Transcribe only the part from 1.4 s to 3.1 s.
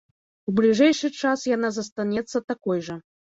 яна застанецца такой жа.